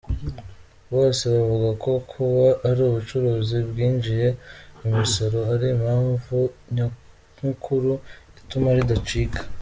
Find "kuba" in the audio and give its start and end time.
2.11-2.47